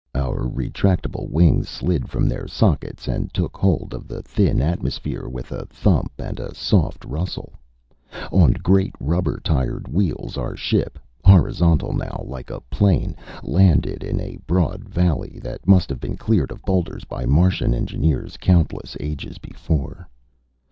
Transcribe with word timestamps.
Our 0.15 0.49
retractable 0.49 1.29
wings 1.29 1.69
slid 1.69 2.09
from 2.09 2.27
their 2.27 2.47
sockets 2.47 3.07
and 3.07 3.31
took 3.35 3.55
hold 3.55 3.93
of 3.93 4.07
the 4.07 4.23
thin 4.23 4.59
atmosphere 4.59 5.29
with 5.29 5.51
a 5.51 5.67
thump 5.67 6.13
and 6.17 6.39
a 6.39 6.55
soft 6.55 7.05
rustle. 7.05 7.53
On 8.31 8.51
great 8.53 8.95
rubber 8.99 9.39
tired 9.39 9.87
wheels, 9.87 10.37
our 10.39 10.55
ship 10.55 10.97
horizontal 11.23 11.93
now, 11.93 12.23
like 12.25 12.49
a 12.49 12.61
plane 12.61 13.15
landed 13.43 14.03
in 14.03 14.19
a 14.19 14.39
broad 14.47 14.89
valley 14.89 15.39
that 15.43 15.67
must 15.67 15.89
have 15.91 15.99
been 15.99 16.17
cleared 16.17 16.49
of 16.49 16.63
boulders 16.63 17.03
by 17.05 17.27
Martian 17.27 17.75
engineers 17.75 18.37
countless 18.37 18.97
ages 18.99 19.37
before. 19.37 20.09